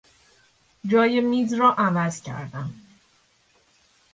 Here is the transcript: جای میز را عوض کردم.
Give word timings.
جای 0.87 1.21
میز 1.21 1.53
را 1.53 1.73
عوض 1.75 2.21
کردم. 2.21 2.73